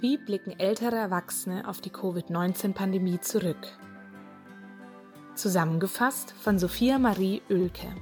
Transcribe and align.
Wie 0.00 0.16
blicken 0.16 0.58
ältere 0.58 0.96
Erwachsene 0.96 1.68
auf 1.68 1.82
die 1.82 1.90
Covid-19-Pandemie 1.90 3.20
zurück? 3.20 3.78
Zusammengefasst 5.34 6.32
von 6.32 6.58
Sophia 6.58 6.98
Marie 6.98 7.42
Oelke. 7.50 7.94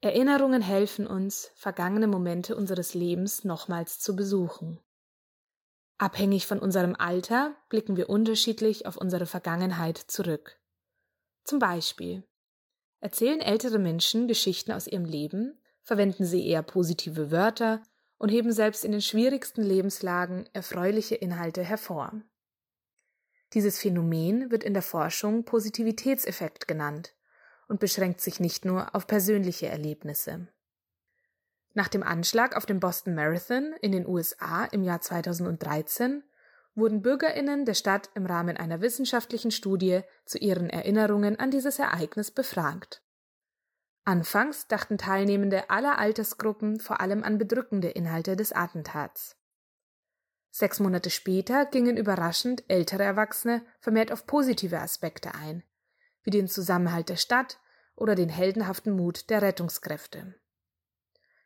Erinnerungen 0.00 0.62
helfen 0.62 1.06
uns, 1.06 1.50
vergangene 1.54 2.06
Momente 2.06 2.56
unseres 2.56 2.94
Lebens 2.94 3.44
nochmals 3.44 3.98
zu 3.98 4.16
besuchen. 4.16 4.80
Abhängig 5.98 6.46
von 6.46 6.58
unserem 6.58 6.94
Alter 6.94 7.56
blicken 7.68 7.96
wir 7.96 8.10
unterschiedlich 8.10 8.86
auf 8.86 8.96
unsere 8.96 9.26
Vergangenheit 9.26 9.96
zurück. 9.96 10.58
Zum 11.44 11.58
Beispiel 11.58 12.24
erzählen 13.00 13.40
ältere 13.40 13.78
Menschen 13.78 14.28
Geschichten 14.28 14.72
aus 14.72 14.86
ihrem 14.86 15.04
Leben, 15.04 15.58
verwenden 15.82 16.24
sie 16.24 16.46
eher 16.46 16.62
positive 16.62 17.30
Wörter 17.30 17.82
und 18.18 18.30
heben 18.30 18.52
selbst 18.52 18.84
in 18.84 18.92
den 18.92 19.00
schwierigsten 19.00 19.62
Lebenslagen 19.62 20.48
erfreuliche 20.52 21.14
Inhalte 21.14 21.62
hervor. 21.62 22.20
Dieses 23.52 23.78
Phänomen 23.78 24.50
wird 24.50 24.64
in 24.64 24.74
der 24.74 24.82
Forschung 24.82 25.44
Positivitätseffekt 25.44 26.66
genannt 26.66 27.14
und 27.68 27.80
beschränkt 27.80 28.20
sich 28.20 28.40
nicht 28.40 28.64
nur 28.64 28.94
auf 28.94 29.06
persönliche 29.06 29.68
Erlebnisse. 29.68 30.48
Nach 31.76 31.88
dem 31.88 32.02
Anschlag 32.02 32.56
auf 32.56 32.64
den 32.64 32.80
Boston 32.80 33.14
Marathon 33.14 33.74
in 33.82 33.92
den 33.92 34.06
USA 34.06 34.64
im 34.64 34.82
Jahr 34.82 35.02
2013 35.02 36.24
wurden 36.74 37.02
Bürgerinnen 37.02 37.66
der 37.66 37.74
Stadt 37.74 38.08
im 38.14 38.24
Rahmen 38.24 38.56
einer 38.56 38.80
wissenschaftlichen 38.80 39.50
Studie 39.50 40.00
zu 40.24 40.38
ihren 40.38 40.70
Erinnerungen 40.70 41.38
an 41.38 41.50
dieses 41.50 41.78
Ereignis 41.78 42.30
befragt. 42.30 43.02
Anfangs 44.06 44.68
dachten 44.68 44.96
Teilnehmende 44.96 45.68
aller 45.68 45.98
Altersgruppen 45.98 46.80
vor 46.80 47.02
allem 47.02 47.22
an 47.22 47.36
bedrückende 47.36 47.90
Inhalte 47.90 48.36
des 48.36 48.52
Attentats. 48.52 49.36
Sechs 50.50 50.80
Monate 50.80 51.10
später 51.10 51.66
gingen 51.66 51.98
überraschend 51.98 52.64
ältere 52.68 53.02
Erwachsene 53.02 53.60
vermehrt 53.80 54.12
auf 54.12 54.26
positive 54.26 54.80
Aspekte 54.80 55.34
ein, 55.34 55.62
wie 56.22 56.30
den 56.30 56.48
Zusammenhalt 56.48 57.10
der 57.10 57.16
Stadt 57.16 57.58
oder 57.96 58.14
den 58.14 58.30
heldenhaften 58.30 58.96
Mut 58.96 59.28
der 59.28 59.42
Rettungskräfte. 59.42 60.36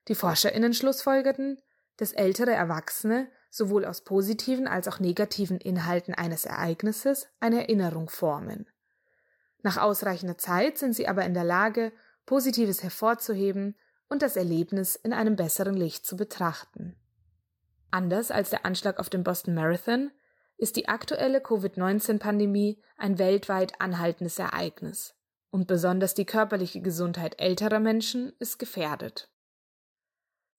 Die 0.09 0.15
ForscherInnen 0.15 0.75
schlussfolgerten, 0.75 1.61
dass 1.97 2.13
ältere 2.13 2.53
Erwachsene 2.53 3.29
sowohl 3.51 3.85
aus 3.85 4.03
positiven 4.03 4.69
als 4.69 4.89
auch 4.89 5.01
negativen 5.01 5.59
Inhalten 5.59 6.15
eines 6.15 6.45
Ereignisses 6.45 7.29
eine 7.41 7.63
Erinnerung 7.63 8.09
formen. 8.09 8.67
Nach 9.63 9.77
ausreichender 9.77 10.39
Zeit 10.39 10.79
sind 10.79 10.95
sie 10.95 11.09
aber 11.09 11.25
in 11.25 11.35
der 11.35 11.45
Lage, 11.45 11.93
Positives 12.27 12.83
hervorzuheben 12.83 13.77
und 14.09 14.23
das 14.23 14.37
Erlebnis 14.37 14.97
in 14.97 15.13
einem 15.13 15.37
besseren 15.37 15.75
Licht 15.75 16.07
zu 16.07 16.17
betrachten. 16.17 16.97
Anders 17.91 18.31
als 18.31 18.51
der 18.51 18.65
Anschlag 18.65 18.99
auf 18.99 19.11
den 19.11 19.25
Boston 19.25 19.55
Marathon 19.55 20.11
ist 20.57 20.77
die 20.77 20.89
aktuelle 20.89 21.41
Covid-19-Pandemie 21.41 22.81
ein 22.97 23.19
weltweit 23.19 23.81
anhaltendes 23.81 24.39
Ereignis 24.39 25.15
und 25.51 25.67
besonders 25.67 26.15
die 26.15 26.27
körperliche 26.27 26.81
Gesundheit 26.81 27.41
älterer 27.41 27.81
Menschen 27.81 28.33
ist 28.39 28.59
gefährdet. 28.59 29.30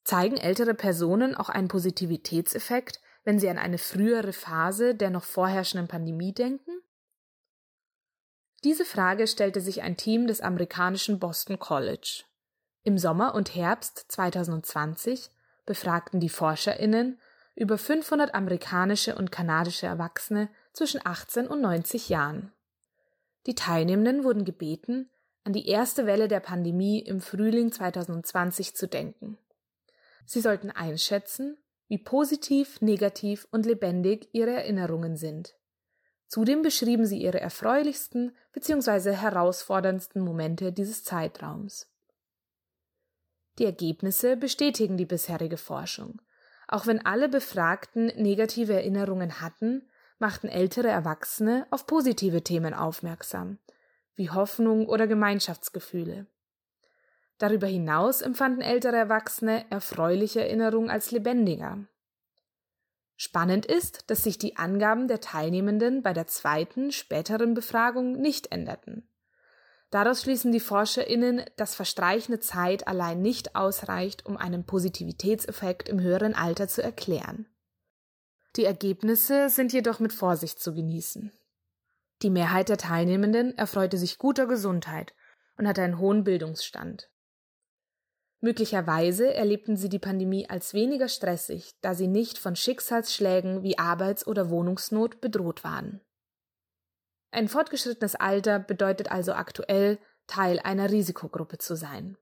Zeigen 0.03 0.37
ältere 0.37 0.73
Personen 0.73 1.35
auch 1.35 1.49
einen 1.49 1.67
Positivitätseffekt, 1.67 2.99
wenn 3.23 3.39
sie 3.39 3.49
an 3.49 3.57
eine 3.57 3.77
frühere 3.77 4.33
Phase 4.33 4.95
der 4.95 5.09
noch 5.09 5.23
vorherrschenden 5.23 5.87
Pandemie 5.87 6.33
denken? 6.33 6.71
Diese 8.63 8.85
Frage 8.85 9.27
stellte 9.27 9.61
sich 9.61 9.81
ein 9.81 9.97
Team 9.97 10.27
des 10.27 10.41
amerikanischen 10.41 11.19
Boston 11.19 11.57
College. 11.57 12.23
Im 12.83 12.97
Sommer 12.97 13.35
und 13.35 13.55
Herbst 13.55 14.05
2020 14.09 15.29
befragten 15.65 16.19
die 16.19 16.29
Forscherinnen 16.29 17.19
über 17.55 17.77
500 17.77 18.33
amerikanische 18.33 19.15
und 19.15 19.31
kanadische 19.31 19.85
Erwachsene 19.85 20.49
zwischen 20.73 21.01
18 21.03 21.47
und 21.47 21.61
90 21.61 22.09
Jahren. 22.09 22.51
Die 23.45 23.55
Teilnehmenden 23.55 24.23
wurden 24.23 24.45
gebeten, 24.45 25.09
an 25.43 25.53
die 25.53 25.67
erste 25.67 26.05
Welle 26.05 26.27
der 26.27 26.39
Pandemie 26.39 26.99
im 26.99 27.19
Frühling 27.19 27.71
2020 27.71 28.75
zu 28.75 28.87
denken. 28.87 29.37
Sie 30.25 30.41
sollten 30.41 30.71
einschätzen, 30.71 31.57
wie 31.87 31.97
positiv, 31.97 32.81
negativ 32.81 33.47
und 33.51 33.65
lebendig 33.65 34.29
ihre 34.31 34.51
Erinnerungen 34.51 35.17
sind. 35.17 35.55
Zudem 36.27 36.61
beschrieben 36.61 37.05
sie 37.05 37.21
ihre 37.21 37.41
erfreulichsten 37.41 38.33
bzw. 38.53 39.11
herausforderndsten 39.11 40.21
Momente 40.21 40.71
dieses 40.71 41.03
Zeitraums. 41.03 41.91
Die 43.59 43.65
Ergebnisse 43.65 44.37
bestätigen 44.37 44.95
die 44.95 45.05
bisherige 45.05 45.57
Forschung. 45.57 46.21
Auch 46.69 46.87
wenn 46.87 47.05
alle 47.05 47.27
Befragten 47.27 48.05
negative 48.15 48.73
Erinnerungen 48.73 49.41
hatten, 49.41 49.89
machten 50.19 50.47
ältere 50.47 50.87
Erwachsene 50.87 51.67
auf 51.69 51.85
positive 51.85 52.43
Themen 52.43 52.73
aufmerksam, 52.73 53.57
wie 54.15 54.29
Hoffnung 54.29 54.87
oder 54.87 55.07
Gemeinschaftsgefühle. 55.07 56.27
Darüber 57.41 57.65
hinaus 57.65 58.21
empfanden 58.21 58.61
ältere 58.61 58.97
Erwachsene 58.97 59.65
erfreuliche 59.71 60.41
Erinnerungen 60.41 60.91
als 60.91 61.09
lebendiger. 61.09 61.79
Spannend 63.15 63.65
ist, 63.65 64.11
dass 64.11 64.21
sich 64.21 64.37
die 64.37 64.57
Angaben 64.57 65.07
der 65.07 65.21
Teilnehmenden 65.21 66.03
bei 66.03 66.13
der 66.13 66.27
zweiten, 66.27 66.91
späteren 66.91 67.55
Befragung 67.55 68.21
nicht 68.21 68.51
änderten. 68.51 69.09
Daraus 69.89 70.21
schließen 70.21 70.51
die 70.51 70.59
ForscherInnen, 70.59 71.43
dass 71.55 71.73
verstreichende 71.73 72.39
Zeit 72.39 72.87
allein 72.87 73.23
nicht 73.23 73.55
ausreicht, 73.55 74.27
um 74.27 74.37
einen 74.37 74.63
Positivitätseffekt 74.63 75.89
im 75.89 75.99
höheren 75.99 76.35
Alter 76.35 76.67
zu 76.67 76.83
erklären. 76.83 77.47
Die 78.55 78.65
Ergebnisse 78.65 79.49
sind 79.49 79.73
jedoch 79.73 79.99
mit 79.99 80.13
Vorsicht 80.13 80.59
zu 80.59 80.75
genießen. 80.75 81.31
Die 82.21 82.29
Mehrheit 82.29 82.69
der 82.69 82.77
Teilnehmenden 82.77 83.57
erfreute 83.57 83.97
sich 83.97 84.19
guter 84.19 84.45
Gesundheit 84.45 85.15
und 85.57 85.67
hatte 85.67 85.81
einen 85.81 85.97
hohen 85.97 86.23
Bildungsstand. 86.23 87.09
Möglicherweise 88.43 89.31
erlebten 89.35 89.77
sie 89.77 89.87
die 89.87 89.99
Pandemie 89.99 90.49
als 90.49 90.73
weniger 90.73 91.07
stressig, 91.07 91.75
da 91.81 91.93
sie 91.93 92.07
nicht 92.07 92.39
von 92.39 92.55
Schicksalsschlägen 92.55 93.61
wie 93.61 93.77
Arbeits- 93.77 94.25
oder 94.25 94.49
Wohnungsnot 94.49 95.21
bedroht 95.21 95.63
waren. 95.63 96.01
Ein 97.29 97.47
fortgeschrittenes 97.47 98.15
Alter 98.15 98.59
bedeutet 98.59 99.11
also 99.11 99.33
aktuell, 99.33 99.99
Teil 100.25 100.59
einer 100.59 100.89
Risikogruppe 100.89 101.59
zu 101.59 101.75
sein. 101.75 102.17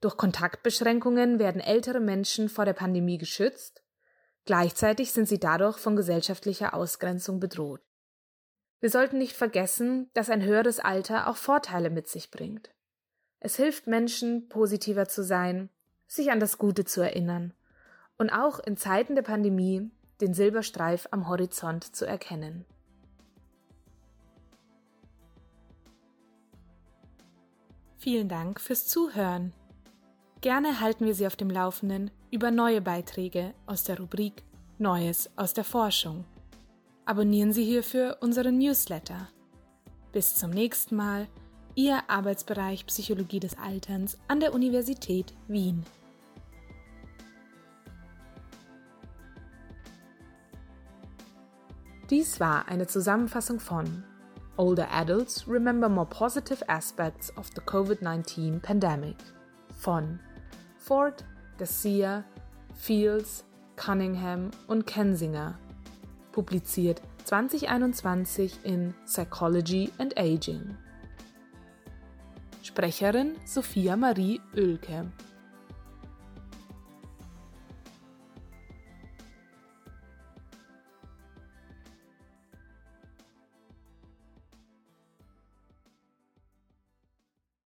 Durch 0.00 0.16
Kontaktbeschränkungen 0.16 1.38
werden 1.38 1.60
ältere 1.60 2.00
Menschen 2.00 2.48
vor 2.48 2.64
der 2.64 2.72
Pandemie 2.72 3.18
geschützt, 3.18 3.82
gleichzeitig 4.46 5.12
sind 5.12 5.28
sie 5.28 5.38
dadurch 5.38 5.76
von 5.78 5.94
gesellschaftlicher 5.94 6.74
Ausgrenzung 6.74 7.38
bedroht. 7.38 7.82
Wir 8.80 8.90
sollten 8.90 9.18
nicht 9.18 9.36
vergessen, 9.36 10.10
dass 10.14 10.30
ein 10.30 10.42
höheres 10.42 10.80
Alter 10.80 11.28
auch 11.28 11.36
Vorteile 11.36 11.90
mit 11.90 12.08
sich 12.08 12.30
bringt. 12.30 12.70
Es 13.44 13.56
hilft 13.56 13.86
Menschen, 13.86 14.48
positiver 14.48 15.06
zu 15.06 15.22
sein, 15.22 15.68
sich 16.06 16.30
an 16.30 16.40
das 16.40 16.56
Gute 16.56 16.86
zu 16.86 17.02
erinnern 17.02 17.52
und 18.16 18.30
auch 18.30 18.58
in 18.58 18.78
Zeiten 18.78 19.16
der 19.16 19.22
Pandemie 19.22 19.90
den 20.22 20.32
Silberstreif 20.32 21.08
am 21.10 21.28
Horizont 21.28 21.94
zu 21.94 22.06
erkennen. 22.06 22.64
Vielen 27.98 28.30
Dank 28.30 28.62
fürs 28.62 28.86
Zuhören. 28.86 29.52
Gerne 30.40 30.80
halten 30.80 31.04
wir 31.04 31.14
Sie 31.14 31.26
auf 31.26 31.36
dem 31.36 31.50
Laufenden 31.50 32.10
über 32.30 32.50
neue 32.50 32.80
Beiträge 32.80 33.52
aus 33.66 33.84
der 33.84 33.98
Rubrik 33.98 34.42
Neues 34.78 35.28
aus 35.36 35.52
der 35.52 35.64
Forschung. 35.64 36.24
Abonnieren 37.04 37.52
Sie 37.52 37.64
hierfür 37.64 38.16
unseren 38.22 38.56
Newsletter. 38.56 39.28
Bis 40.12 40.34
zum 40.34 40.48
nächsten 40.48 40.96
Mal 40.96 41.28
Ihr 41.76 42.02
Arbeitsbereich 42.06 42.86
Psychologie 42.86 43.40
des 43.40 43.58
Alterns 43.58 44.16
an 44.28 44.38
der 44.38 44.54
Universität 44.54 45.34
Wien. 45.48 45.84
Dies 52.10 52.38
war 52.38 52.68
eine 52.68 52.86
Zusammenfassung 52.86 53.58
von 53.58 54.04
Older 54.56 54.88
Adults 54.92 55.48
Remember 55.48 55.88
More 55.88 56.06
Positive 56.06 56.68
Aspects 56.68 57.36
of 57.36 57.48
the 57.56 57.60
COVID-19 57.60 58.60
Pandemic 58.60 59.16
von 59.76 60.20
Ford, 60.78 61.24
Garcia, 61.58 62.22
Fields, 62.74 63.44
Cunningham 63.74 64.52
und 64.68 64.86
Kensinger. 64.86 65.58
Publiziert 66.30 67.02
2021 67.24 68.60
in 68.62 68.94
Psychology 69.06 69.90
and 69.98 70.16
Aging. 70.16 70.76
Sprecherin 72.64 73.36
Sophia 73.44 73.94
Marie 73.94 74.40
Oelke 74.56 75.04